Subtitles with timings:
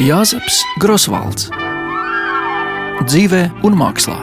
[0.00, 1.50] Jāzeps Grosvalds
[3.04, 4.14] dzīvē un mākslā.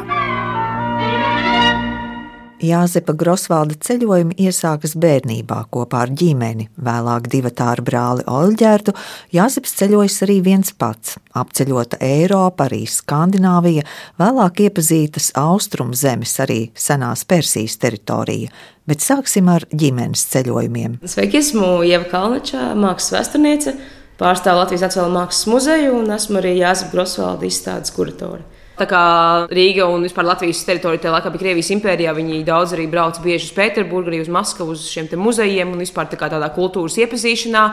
[2.66, 6.66] Jāzepa Grosvalda ceļojumi iesākas bērnībā kopā ar ģimeni.
[6.74, 8.96] Vēlāk divu tāru brāli Olģērtu
[9.36, 11.20] Jāzeps ceļojas arī viens pats.
[11.38, 13.86] Apceļota Eiropa, arī Skandināvija,
[14.18, 18.50] vēlāk iepazītas austrumu zemes, arī senās Persijas teritorija.
[18.90, 20.98] Bet sāksim ar ģimenes ceļojumiem.
[21.06, 23.78] Sveiki, esmu Ieva Kalniča, mākslas vēsturniece,
[24.20, 28.44] pārstāvu Latvijas Nacionālo mākslas muzeju un esmu arī Jāzepa Grosvalda izstādes kuratore.
[28.80, 29.04] Tā kā
[29.52, 33.50] Rīga un vispār Latvijas teritorija tajā laikā bija Krievijas impērijā, viņi daudz arī brauca bieži
[33.50, 37.66] uz Pēterburgu, arī uz Maskavu, uz šiem muzejiem un vispār tā tādā kultūras iepazīšanā.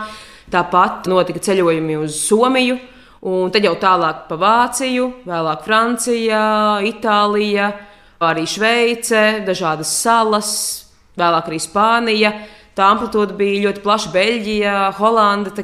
[0.50, 2.78] Tāpat notika ceļojumi uz Somiju,
[3.26, 6.42] un tad jau tālāk pa Vāciju, vēlāk Francija,
[6.86, 7.70] Itālija,
[8.26, 10.52] arī Šveice, dažādas salas,
[11.18, 12.34] vēlāk arī Spānija.
[12.76, 15.54] Tā amplitūda bija ļoti plaša Beļģija, Holanda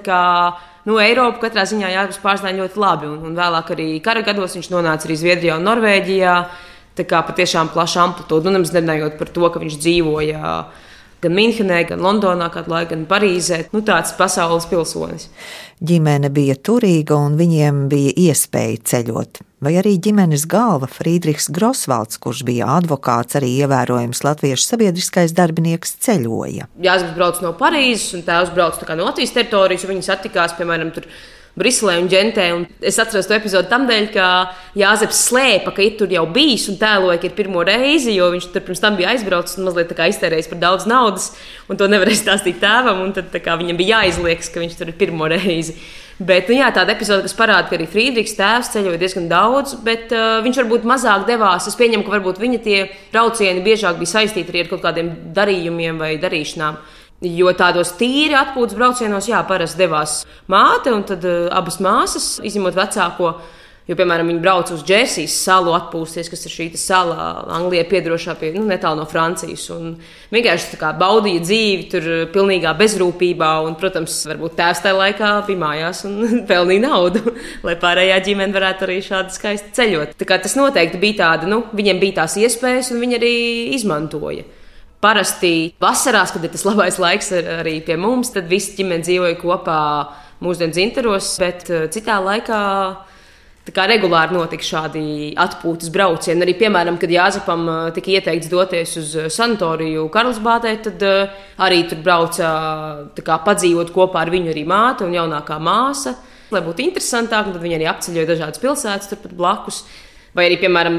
[0.88, 3.10] nu, Eiropu katrā ziņā Jānis pārzināja ļoti labi.
[3.10, 6.38] Un, un vēlāk arī kara gados viņš nonāca arī Zviedrijā un Norvēģijā.
[6.98, 10.56] Tā kā patiešām plaša amplitūda, un nemaz nerunājot par to, ka viņš dzīvoja
[11.22, 13.62] gan Minhenē, gan Londonā, kādu laiku, gan Parīzē.
[13.72, 15.30] Nu, tāds pasaules pilsonis.
[15.80, 22.42] Ģimene bija turīga, un viņiem bija iespēja ceļot vai arī ģimenes galva Friedrichs Grosvalds, kurš
[22.48, 26.68] bija advokāts, arī ievērojams latviešu sabiedriskais darbinieks, ceļoja.
[26.82, 31.08] Jānis brauc no Parīzes, un tēvs brauc no Latvijas teritorijas, un viņi satikās, piemēram, tur.
[31.52, 32.46] Briselē un Džentē.
[32.56, 34.26] Un es atceros to epizodu tam dēļ, ka
[34.78, 38.46] Jāzeps slēpa, ka ir tur jau bijis un tēloja, ka ir pirmo reizi, jo viņš
[38.54, 41.28] tur pirms tam bija aizbraucis un mazliet iztērējis par daudz naudas,
[41.68, 43.04] un to nevarēja stāstīt tēvam.
[43.12, 45.76] Tad viņam bija jāizliekas, ka viņš tur ir pirmo reizi.
[46.22, 50.12] Bet nu, jā, tāda epizode, kas parāda, ka arī Friedrichs tēvs ceļoja diezgan daudz, bet
[50.14, 51.66] uh, viņš varbūt mazāk devās.
[51.66, 52.82] Es pieņemu, ka varbūt viņa tie
[53.14, 56.78] braucieni biežāk bija saistīti arī ar kaut kādiem darījumiem vai darīšanām.
[57.32, 60.20] Jo tādos tīri atpūtas braucienos, jā, parasti devās
[60.52, 63.34] māte un tad uh, abas māsas, izņemot vecāko.
[63.92, 68.48] Jo, piemēram, viņi brauc uz Džersijas salu atpūsties, kas ir šī sala Anglijai piedarošā pie
[68.54, 69.66] nu, netālu no Francijas.
[69.74, 69.98] Un
[70.32, 73.50] vienkārši kā, baudīja dzīvi tur pilnīgā bezrūpībā.
[73.66, 76.16] Un, protams, varbūt tēvs tajā laikā bija mājās un
[76.48, 77.34] pelnīja naudu,
[77.68, 80.16] lai pārējā ģimene varētu arī šādi skaisti ceļot.
[80.24, 83.36] Tā tas noteikti bija tāda, nu, viņiem bija tās iespējas un viņi arī
[83.76, 84.48] izmantoja.
[85.04, 89.80] Parasti vasarās, kad ir tas labais laiks arī pie mums, tad visi ģimene dzīvoja kopā
[90.40, 92.60] mūsdienu dzintaros, bet eh, citā laikā
[93.62, 95.02] Tā kā regulāri notika šādi
[95.38, 96.42] atpūtas braucieni.
[96.42, 101.04] Arī, piemēram, kad Jāzepam tika ieteikts doties uz sanatoriju Karlsbādē, tad
[101.62, 102.48] arī tur brauca
[103.22, 106.16] kā, padzīvot kopā ar viņu arī māte un jaunākā māsa.
[106.52, 109.84] Lai būtu interesantāk, tad viņi arī apceļoja dažādas pilsētas turpat blakus.
[110.34, 110.98] Vai arī, piemēram,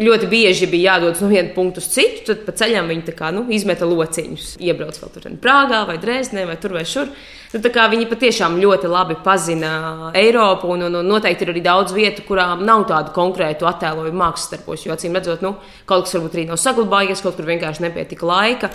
[0.00, 3.44] ļoti bieži bija jādodas no viena punkta uz citu, tad pa ceļam viņi kā, nu,
[3.52, 4.54] izmeta lociņus.
[4.64, 7.10] Iebrauc vēl tur Prāgā vai Dresdenē vai tur vai šur.
[7.52, 12.24] Nu, viņi patiešām ļoti labi pazina Eiropu, un, un, un noteikti ir arī daudz vietu,
[12.28, 14.86] kurām nav tādu konkrētu attēlojumu mākslas starpos.
[14.86, 15.56] Jo acīm redzot, nu,
[15.90, 18.72] kaut kas varbūt arī nav saglabājies, kaut kur vienkārši nepietika laika.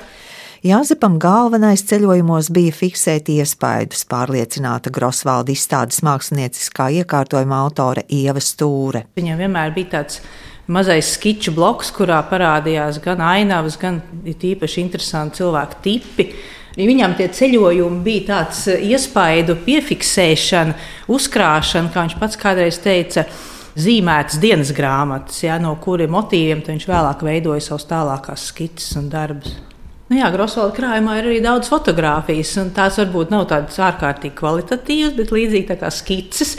[0.65, 9.03] Jāzepam galvenais ceļojumos bija fiksēt iespaidus, pārliecināta Grosvalda izstādes mākslinieckā iekārtojuma autore Ieva Stūre.
[9.19, 10.23] Viņam vienmēr bija tāds
[10.71, 16.29] mazais skiču bloks, kurā parādījās gan ainavas, gan īpaši interesanti cilvēku tipi.
[16.75, 20.75] Viņam tie ceļojumi bija tāds eh, iespaidu piefiksēšana,
[21.11, 23.27] uzkrāšana, kā viņš pats kādreiz teica.
[23.75, 29.57] Zīmētas dienas grāmatas, ja, no kuriem motīviem viņš vēlāk veidoja savus tālākās skices un darbus.
[30.05, 35.15] Nu jā, Grosvalda krājumā ir arī daudz fotografijas, un tās varbūt nav tādas ārkārtīgi kvalitatīvas,
[35.17, 36.51] bet līdzīgi kā skices,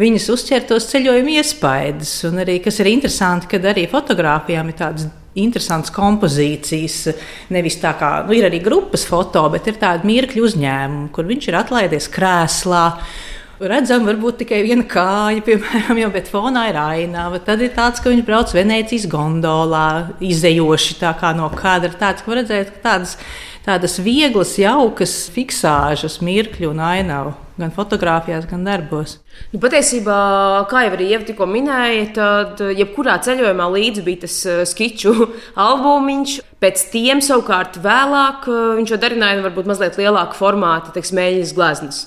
[0.00, 2.16] viņas uzķer tos ceļojumu iespaidas.
[2.28, 6.98] Un arī, kas ir interesanti, kad arī fotografijām ir tādas interesantas kompozīcijas.
[7.54, 11.48] Nevis tā kā nu, ir arī grupas foto, bet ir tādi mirkļu uzņēmumi, kur viņš
[11.50, 12.88] ir atlaidies krēslā
[13.62, 17.38] Redzam, varbūt tikai viena kāja, piemēram, jau, bet fonā ir ainava.
[17.42, 19.86] Tad ir tāds, ka viņš brauc Venecijas gondolā,
[20.18, 20.98] izējoši
[21.38, 21.92] no kadra.
[21.94, 23.16] Tāds, ka redzēt, ka tādas,
[23.64, 27.43] tādas vieglas, jaukas fiksāžas, mirkļu un ainavu.
[27.54, 29.20] Gan fotografijās, gan darbos.
[29.52, 30.14] Nu, patiesībā,
[30.66, 35.12] kā jau arī Ieva tikko minēja, tad jebkurā ceļojumā līdzi bija tas eh, skiču
[35.66, 36.40] albumiņš.
[36.64, 42.02] Pēc tiem savukārt vēlāk eh, viņš jau darināja varbūt mazliet lielāku formātu, teiksim, mēģinājums gleznas.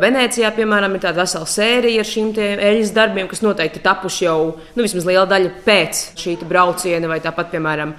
[0.00, 4.82] Venecijā, piemēram, ir tāda vesela sērija ar šīm eļļas darbiem, kas noteikti tapuši jau nu,
[4.82, 7.94] vismaz liela daļa pēc šī brauciena, vai tāpat, piemēram,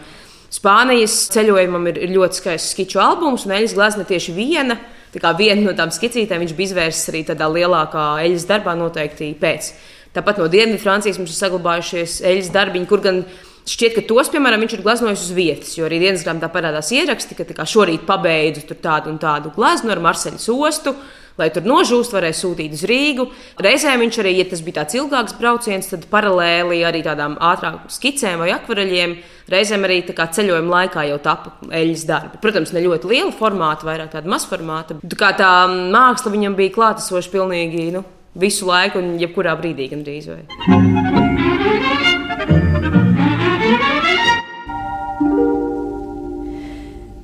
[0.47, 4.77] Spānijas ceļojumam ir, ļoti skaists skiču albums, un eļļas glezna tieši viena.
[5.21, 9.71] Tā viena no tām skicītēm viņš bija izvērsts arī tādā lielākā eļļas darbā, noteikti pēc.
[10.13, 13.23] Tāpat no Dienvidu Francijas mums ir saglabājušies eļļas darbiņi, kur gan
[13.67, 17.35] Šķiet, ka tos, piemēram, viņš ir gleznojis uz vietas, jo arī dienas grāmatā parādās ieraksti,
[17.35, 20.95] ka šorīt pabeidzu tādu un tādu gleznu ar Marseļas ostu
[21.37, 23.27] lai tur nožūst, varēja sūtīt uz Rīgu.
[23.61, 28.41] Reizēm viņš arī, ja tas bija tāds ilgāks brauciens, tad paralēli arī tādām ātrākām skicēm
[28.41, 29.15] vai akvareļiem.
[29.51, 32.41] Reizēm arī ceļojuma laikā jau tapa eļļas darbi.
[32.43, 34.99] Protams, ne ļoti liela formāta, vairāk tāda mazformāta.
[35.05, 35.53] Tā, tā
[35.93, 38.03] māksla viņam bija klātesoša pilnīgi nu,
[38.35, 40.33] visu laiku un jebkurā brīdī gandrīz.
[40.33, 42.06] Vai.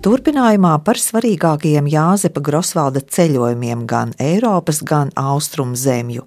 [0.03, 6.25] Turpinājumā par svarīgākajiem Jāzepa Grosvalda ceļojumiem gan Eiropas, gan Austrumu zemju,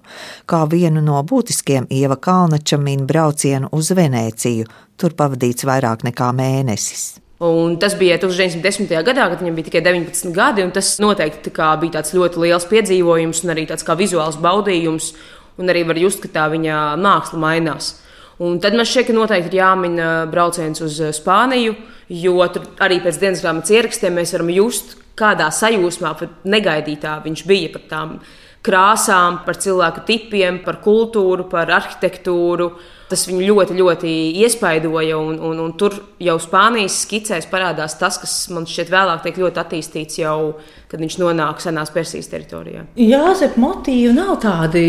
[0.49, 4.65] kā vienu no būtiskiem Ieva Kalnača min braucienu uz Venēciju,
[4.97, 7.03] tur pavadīts vairāk nekā mēnesis.
[7.45, 8.89] Un tas bija 1910.
[9.05, 10.65] gadā, kad viņam bija tikai 19 gadi.
[10.73, 15.13] Tas noteikti bija tāds ļoti liels piedzīvojums un arī tāds kā vizuāls baudījums.
[15.61, 17.93] Un arī var just, ka tā viņa māksla mainās.
[18.43, 19.95] Un tad man šķiet, ka noteikti ir jāmin
[20.29, 21.73] brauciens uz Spāniju,
[22.13, 26.13] jo tur arī pēc dienas grāmatas ierakstiem mēs varam just, kādā sajūsmā,
[26.45, 28.11] negaidītā viņš bija par tām
[28.67, 32.71] krāsām, par cilvēku tipiem, par kultūru, par arhitektūru.
[33.07, 34.13] Tas viņu ļoti, ļoti
[34.43, 39.39] iespaidoja, un, un, un tur jau Spānijas skicēs parādās tas, kas man šķiet vēlāk tiek
[39.39, 40.57] ļoti attīstīts jau,
[40.91, 42.83] kad viņš nonāk senās Persijas teritorijā.
[42.99, 44.83] Jāzep motīvi nav tādi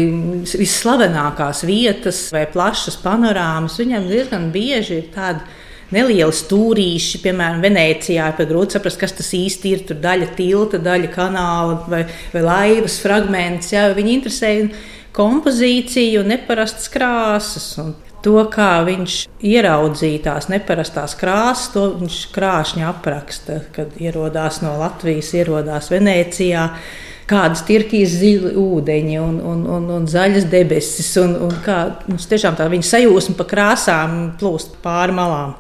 [0.50, 3.79] visslavenākās vietas vai plašas panorāmas.
[3.79, 5.47] Viņam diezgan bieži ir tādi
[5.94, 8.32] nelieli stūrīši, piemēram, Venecijā.
[8.35, 9.87] Ir grūti saprast, kas tas īsti ir.
[9.88, 12.03] Tur daļa tilta, daļa kanāla vai,
[12.35, 13.70] vai laivas fragments.
[13.76, 14.53] Jā, viņi interesē
[15.17, 17.70] kompozīciju, neparastas krāsas.
[17.82, 17.94] Un
[18.25, 25.35] to, kā viņš ieraudzīja tās neparastās krāsas, to viņš krāšņi apraksta, kad ierodās no Latvijas,
[25.38, 26.69] ierodās Venecijā.
[27.29, 32.70] Kādas tirkīs zili ūdeņi un, un, un, un zaļas debesis, un, un kā tiešām tā
[32.73, 35.53] viņa sajūsma pa krāsām plūst pāri malām.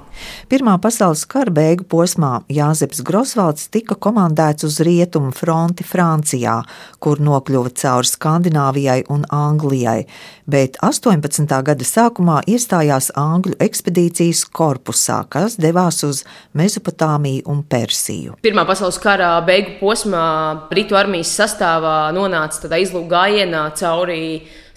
[0.48, 6.60] Pirmā pasaules kara beigu posmā Jāzeps Grosvalds tika komandēts uz rietumu fronti Francijā,
[7.02, 10.06] kur nokļuva cauri Skandināvijai un Anglijai,
[10.48, 11.46] bet 18.
[11.66, 16.24] gada sākumā iestājās Angļu ekspedīcijas korpusā, kas devās uz
[16.58, 18.38] Mezopotāmiju un Persiju.
[18.44, 20.24] Pirmā pasaules kara beigu posmā
[20.70, 24.22] Britu armijas sastāvā nonāca tādā izlūku gājienā cauri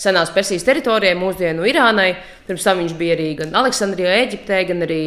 [0.02, 2.10] senās Persijas teritorijai, mūsdienu Irānai.
[2.48, 5.04] Pirms tam viņš bija arī gan Aleksandrijā, Eģiptē, gan arī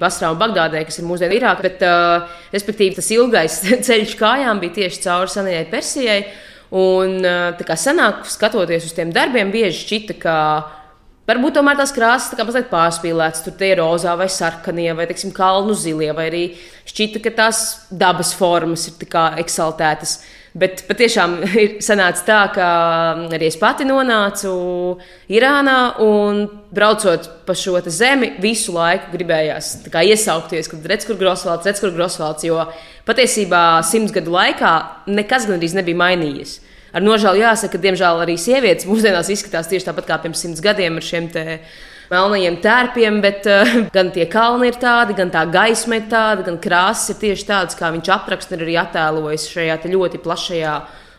[0.00, 1.66] Basrā un Bagdādē, kas ir mūsdienu Irāka.
[1.66, 6.18] Bet, uh, respektīvi, tas ilgais ceļš kājām bija tieši cauri senajai Persijai.
[6.78, 10.34] Un uh, tā kā senāk, skatoties uz tiem darbiem, bieži šķita, ka
[11.28, 15.28] Varbūt tomēr tās krāsas tā mazliet pārspīlētas, tur tie ir rozā vai sarkanie, vai teiksim,
[15.36, 16.40] kalnu zilie, vai arī
[16.88, 17.58] šķita, ka tās
[17.92, 20.14] dabas formas ir eksaltētas.
[20.58, 22.68] Bet patiešām ir sanācis tā, ka
[23.36, 24.50] arī es pati nonācu
[25.30, 26.40] Irānā un
[26.74, 32.46] braucot pa šo zemi, visu laiku gribējās iesaukties, kad redz, kur Grosvalds, redz, kur Grosvalds,
[32.48, 32.64] jo
[33.06, 34.72] patiesībā simts gadu laikā
[35.06, 36.58] nekas gandrīz nebija mainījies.
[36.96, 40.96] Ar nožēlu jāsaka, ka diemžēl arī sievietes mūsdienās izskatās tieši tāpat kā pirms simts gadiem
[40.98, 41.28] ar šiem
[42.12, 46.60] melnajiem tērpiem, bet uh, gan tie kalni ir tādi, gan tā gaisma ir tāda, gan
[46.62, 50.78] krāsas ir tieši tādas, kā viņš apraksta un arī attēlojas šajā ļoti plašajā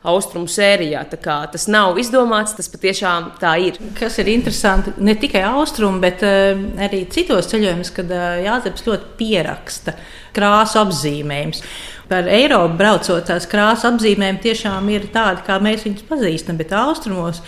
[0.10, 1.02] austrumu sērijā.
[1.12, 3.80] Tas nav izdomāts, tas patiešām tā ir.
[3.98, 9.16] Kas ir interesanti, ne tikai austrumu, bet uh, arī citos ceļojumos, kad uh, Jāzeps ļoti
[9.20, 9.96] pieraksta
[10.36, 11.64] krāsu apzīmējumus.
[12.10, 17.44] Par Eiropu braucot, tās krāsu apzīmējumi tiešām ir tādi, kā mēs viņus pazīstam, bet austrumos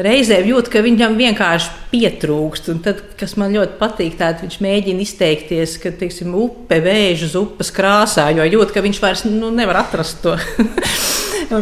[0.00, 2.70] reizēm jūt, ka viņam vienkārši pietrūkst.
[2.72, 7.38] Un tad, kas man ļoti patīk, tad viņš mēģina izteikties, ka teiksim, upe vēž uz
[7.38, 10.34] upes krāsā, jo jūt, ka viņš vairs nu, nevar atrast to.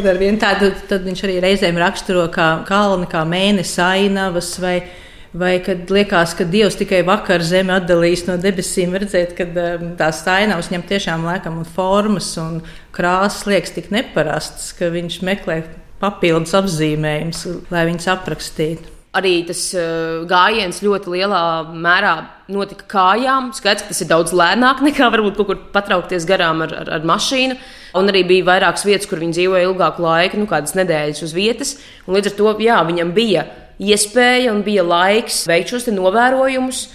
[0.40, 4.56] tādu, tad viņš arī reizēm raksturo kā kalni, kā mēnesis ainavas.
[4.62, 4.80] Vai,
[5.32, 10.18] Vai kad liekas, ka Dievs tikai vakar zemi atdalīs no debesīm, redzēt, ka um, tās
[10.28, 12.58] ainavas ņem tiešām lēkam un formas un
[12.92, 15.62] krāsas liekas tik neparastas, ka viņš meklē
[16.02, 18.90] papildus apzīmējumus, lai viņas aprakstītu.
[19.12, 22.14] Arī tas uh, gājiens ļoti lielā mērā
[22.52, 23.50] notika kājām.
[23.52, 27.04] Skaidrs, ka tas ir daudz lēnāk nekā varbūt kaut kur patraukties garām ar, ar, ar
[27.10, 27.58] mašīnu.
[28.00, 31.74] Un arī bija vairākas vietas, kur viņi dzīvoja ilgāku laiku, nu, kādas nedēļas uz vietas.
[32.08, 33.44] Līdz ar to jā, viņam bija
[33.82, 36.86] iespēja un bija laiks veikt šos novērojumus.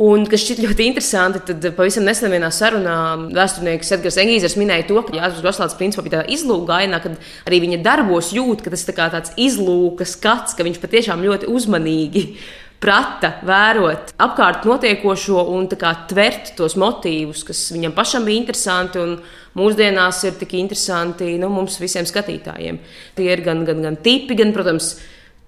[0.00, 2.94] Un, kas šķiet ļoti interesanti, tad pavisam nesen vienā sarunā
[3.36, 7.58] vēsturnieks Edgars Engīzers minēja to, ka Jānis Goslāts principā bija tādā izlūka gainā, kad arī
[7.66, 12.24] viņa darbos jūt, ka tas ir tā tāds izlūka skats, ka viņš patiešām ļoti uzmanīgi
[12.80, 19.18] prata vērot apkārt notiekošo un tvert tos motīvus, kas viņam pašam bija interesanti un
[19.60, 22.80] mūsdienās ir tik interesanti nu, mums visiem skatītājiem.
[23.20, 24.94] Tie ir gan, gan, gan tipi, gan, protams,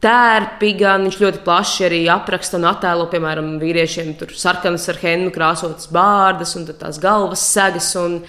[0.03, 5.31] tērpi, gan viņš ļoti plaši arī apraksta un attēlo, piemēram, vīriešiem tur sarkanas ar hennu
[5.35, 7.93] krāsotas bārdas un tās galvas segas.
[8.01, 8.21] Un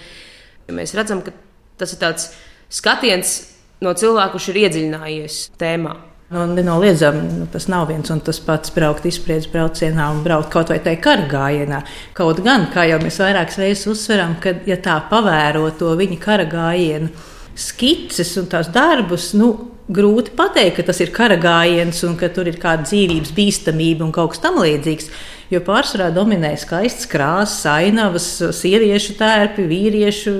[0.70, 1.34] mēs redzam, ka
[1.80, 2.30] tas ir tāds
[2.72, 3.36] skatiens
[3.84, 5.96] no cilvēka, kurš ir iedziļinājies tēmā.
[6.34, 10.72] Nu, nenoliedzami, nu, tas nav viens un tas pats braukt izspriedzes braucienā un braukt kaut
[10.72, 11.82] vai tajā kara gājienā.
[12.16, 16.46] Kaut gan, kā jau mēs vairākas reizes uzsveram, ka, ja tā pavēro to viņa kara
[16.48, 17.12] gājienu,
[17.58, 19.52] skices un tās darbus, nu,
[19.84, 24.12] grūti pateikt, ka tas ir kara gājiens un ka tur ir kāda dzīvības bīstamība un
[24.16, 25.10] kaut kas tamlīdzīgs.
[25.52, 30.32] Jo pārsvarā dominē skaistas krāsas, ainavas, sieviešu tērpi, vīriešu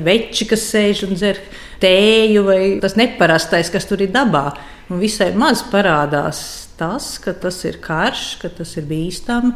[0.00, 1.42] veči, kas sēž un dzer
[1.82, 4.48] tēju, vai tas neparastais, kas tur ir dabā.
[4.90, 6.40] Un visai maz parādās
[6.80, 9.52] tas, ka tas ir karš, ka tas ir bīstami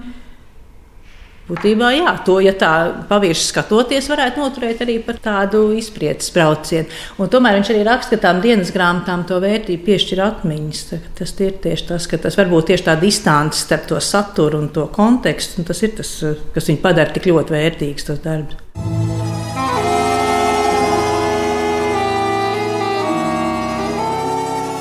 [1.44, 2.70] Būtībā, jā, to, ja tā
[3.04, 6.88] pavirši skatoties, varētu noturēt arī par tādu izpratnes braucienu.
[7.20, 10.80] Un tomēr viņš arī raksta, ka tām dienas grāmatām to vērtību piešķir atmiņas.
[11.18, 14.86] Tas ir tieši tas, ka tas varbūt tieši tā distance starp to saturu un to
[14.94, 16.14] kontekstu, un tas ir tas,
[16.56, 18.56] kas viņu padara tik ļoti vērtīgs, tas darbs.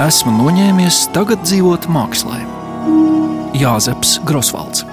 [0.04, 2.40] Esmu noņēmies tagad dzīvot mākslā.
[3.60, 4.93] Jāzeps Grosvalds.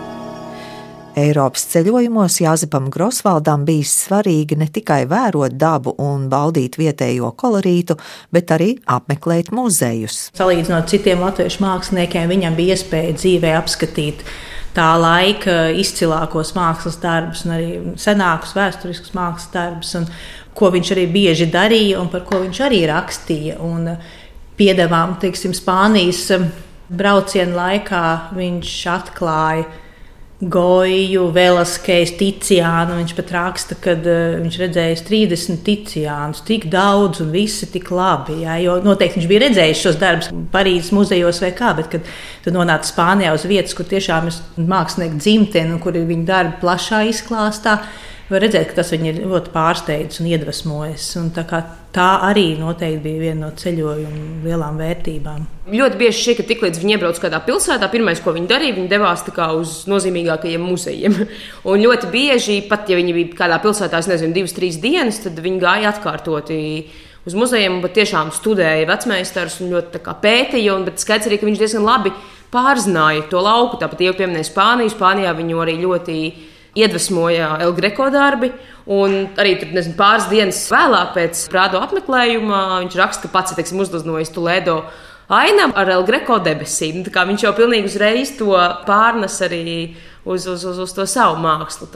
[1.19, 7.97] Eiropas ceļojumos Jāzepam Grosvaldam bijis svarīgi ne tikai vērot dabu un baudīt vietējo kolorītu,
[8.31, 10.29] bet arī apmeklēt muzejus.
[10.39, 14.23] Salīdzinot citiem latviešu māksliniekiem, viņam bija iespēja dzīvē apskatīt
[14.77, 20.07] tā laika izcilākos mākslas darbus, arī senākus vēsturiskus mākslas darbus, un
[20.55, 23.59] ko viņš arī bieži darīja un par ko viņš arī rakstīja.
[23.67, 23.97] Un
[24.61, 26.29] piedevām, teiksim, Spānijas
[26.87, 28.05] brauciena laikā
[28.39, 29.67] viņš atklāja
[30.41, 32.97] Goju, Velaskejs, Ticiānu.
[32.97, 38.39] Viņš pat raksta, ka uh, viņš redzējis 30 ticiānus, tik daudz un visi tik labi.
[38.47, 42.09] Jā, jo noteikti viņš bija redzējis šos darbus Parīzes muzejos vai kā, bet kad
[42.45, 46.63] tu nonāc Spānijā uz vietas, kur tiešām ir mākslinieki dzimteni un kur ir viņa darbi
[46.65, 47.77] plašā izklāstā,
[48.31, 51.07] var redzēt, ka tas viņu ļoti pārsteidzis un iedvesmojis.
[51.21, 51.45] Un tā,
[51.95, 55.45] tā arī noteikti bija viena no ceļojuma lielām vērtībām.
[55.71, 59.27] Ļoti bieži šī, ka tiklīdz viņi iebrauc kādā pilsētā, pirmais, ko viņi darīja, viņi devās
[59.59, 61.19] uz nozīmīgākajiem muzejiem.
[61.71, 65.63] Un ļoti bieži, pat ja viņi bija kādā pilsētā, nezinu, divas, trīs dienas, tad viņi
[65.63, 66.61] gāja atkārtoti
[67.27, 70.77] uz muzejiem, bet tiešām studēja vecmeistars un ļoti pētīja.
[70.77, 72.15] Un, bet skaidrs arī, ka viņš diezgan labi
[72.55, 73.79] pārzināja to lauku.
[73.81, 74.95] Tāpat jau pieminēja Spāniju.
[74.95, 76.17] Spānijā viņu arī ļoti
[76.79, 78.53] iedvesmoja El Greco darbi.
[78.91, 83.83] Un arī tur, nezinu, pāris dienas vēlāk, pēc Prādo apmeklējuma, viņš raksta, ka pats ir
[83.85, 84.83] uzdevējis Tuledo
[85.31, 87.05] ainam ar El Greco debesīm.
[87.07, 88.55] Viņš jau pilnīgi uzreiz to
[88.87, 91.89] pārnes arī uz, uz, uz, uz to savu mākslu.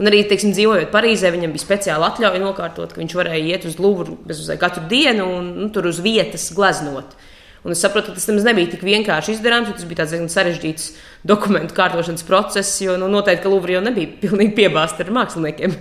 [0.00, 3.76] Un arī, teiksim, dzīvojot Parīzē, viņam bija speciāla atļauja nokārtot, ka viņš varēja iet uz
[3.82, 4.18] Louvru
[4.60, 7.18] katru dienu un nu, tur uz vietas gleznot.
[7.60, 10.86] Un es saprotu, ka tas nemaz nebija tik vienkārši izdarāms, tas bija tāds diezgan sarežģīts
[11.26, 12.80] dokumentu kārtošanas process.
[12.80, 15.74] Jo nu, noteikti, ka Lūvija jau nebija pilnīgi piebāzta ar māksliniekiem,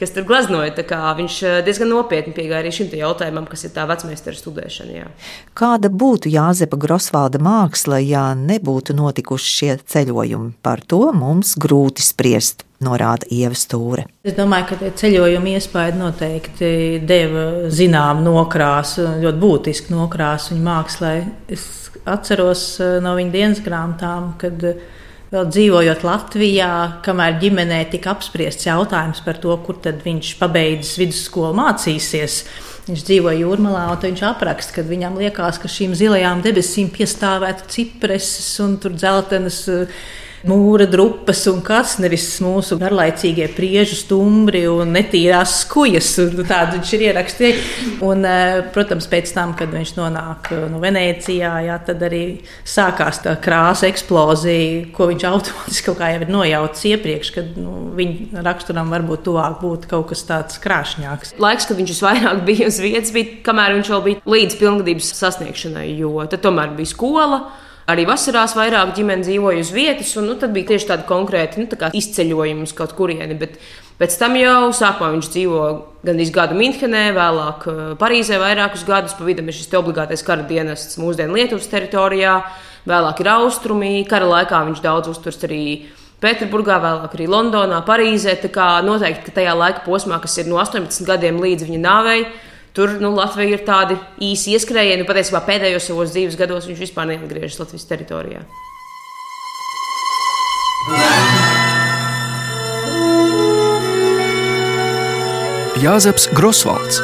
[0.00, 0.74] kas tur glaznoja.
[1.16, 4.96] Viņš eh, diezgan nopietni piegāja arī šim jautājumam, kas ir tā vecmeistara studēšana.
[4.96, 5.08] Jā.
[5.56, 10.56] Kāda būtu Jāzepa Grosvalda māksla, ja nebūtu notikuši šie ceļojumi?
[10.64, 14.04] Par to mums grūti spriest norāda Ieva Stūre.
[14.26, 16.70] Es domāju, ka tie ceļojumi iespēja noteikti
[17.08, 21.12] deva zināmu nokrāsu, ļoti būtisku nokrāsu viņa mākslā.
[21.48, 24.80] Es atceros eh, no viņa dienas grāmatām, kad eh,
[25.32, 26.70] vēl dzīvojot Latvijā,
[27.06, 32.44] kamēr ģimenē tika apspriests jautājums par to, kur tad viņš pabeidzis vidusskolu mācīsies.
[32.86, 38.52] Viņš dzīvo jūrmalā, un viņš apraksta, ka viņam liekas, ka šīm zilajām debesīm piestāvētu cipreses
[38.62, 40.04] un dzeltenas uh,
[40.46, 46.12] mūra drupas un kas, nevis mūsu garlaicīgie priežu stumbri un netīrās skujas.
[46.46, 47.64] Tādu viņš ir ierakstījis.
[48.06, 52.22] Un, eh, protams, pēc tam, kad viņš nonāk eh, no Venecijā, jā, tad arī
[52.64, 57.90] sākās tā krāsa eksplozija, ko viņš automātiski kaut kā jau ir nojaucis iepriekš, kad nu,
[57.96, 61.36] viņa raksturam varbūt tuvāk būtu kaut kas tāds krāšņāks.
[61.42, 65.88] Laiks, kad viņš visvairāk bija uz vietas, bija kamēr viņš vēl bija līdz pilngadības sasniegšanai,
[65.98, 67.46] jo tad tomēr bija skola.
[67.86, 71.68] Arī vasarās vairāk ģimene dzīvoja uz vietas, un nu, tad bija tieši tādi konkrēti nu,
[71.70, 73.36] tā izceļojumi uz kaut kurieni.
[73.38, 73.60] Bet
[74.00, 75.60] pēc tam jau sākumā viņš dzīvo
[76.06, 79.14] gandrīz gadu Minhenē, vēlāk eh, Parīzē vairākus gadus.
[79.14, 82.40] Pa vidam ir šis obligātais kara dienests mūsdienu Lietuvas teritorijā,
[82.90, 83.92] vēlāk ir austrumī.
[84.10, 85.62] Kara laikā viņš daudz uzturs arī.
[86.16, 88.34] Pēterburgā, vēlāk arī Londonā, Parīzē.
[88.40, 92.22] Tā kā noteikti, ka tajā laika posmā, kas ir no 18 gadiem līdz viņa nāvei,
[92.76, 95.06] Tur nu, Latvija ir tādi īsi ieskrējieni.
[95.08, 98.44] Patiesībā pēdējos savos dzīves gados viņš vispār neatgriežas Latvijas teritorijā.
[105.80, 107.00] Jāzeps Grosvalds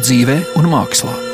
[0.00, 1.29] dzīvē un mākslā.